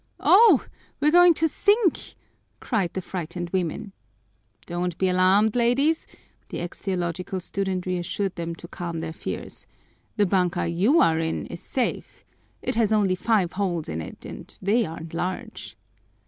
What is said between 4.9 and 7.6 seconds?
be alarmed, ladies," the ex theological